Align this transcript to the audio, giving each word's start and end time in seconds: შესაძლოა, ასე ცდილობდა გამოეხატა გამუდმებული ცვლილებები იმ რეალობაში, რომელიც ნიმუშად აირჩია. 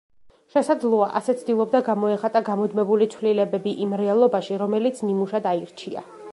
შესაძლოა, 0.53 1.09
ასე 1.19 1.35
ცდილობდა 1.41 1.81
გამოეხატა 1.89 2.41
გამუდმებული 2.49 3.09
ცვლილებები 3.15 3.77
იმ 3.87 3.95
რეალობაში, 4.05 4.61
რომელიც 4.67 5.07
ნიმუშად 5.11 5.51
აირჩია. 5.55 6.09